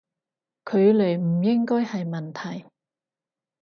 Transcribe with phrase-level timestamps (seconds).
[0.65, 2.65] 距離唔應該係問題